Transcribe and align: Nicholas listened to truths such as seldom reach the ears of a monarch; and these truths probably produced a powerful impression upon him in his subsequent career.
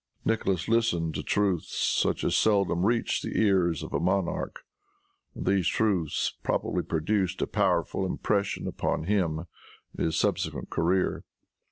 Nicholas 0.25 0.67
listened 0.67 1.13
to 1.13 1.21
truths 1.21 1.77
such 1.77 2.23
as 2.23 2.35
seldom 2.35 2.87
reach 2.87 3.21
the 3.21 3.37
ears 3.39 3.83
of 3.83 3.93
a 3.93 3.99
monarch; 3.99 4.61
and 5.35 5.45
these 5.45 5.67
truths 5.67 6.33
probably 6.41 6.81
produced 6.81 7.39
a 7.43 7.45
powerful 7.45 8.03
impression 8.03 8.65
upon 8.65 9.03
him 9.03 9.45
in 9.95 10.05
his 10.05 10.17
subsequent 10.17 10.71
career. 10.71 11.23